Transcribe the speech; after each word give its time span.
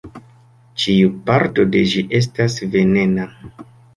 Ĉiu 0.83 1.11
parto 1.27 1.67
de 1.75 1.83
ĝi 1.91 2.03
estas 2.21 2.57
venena. 2.77 3.29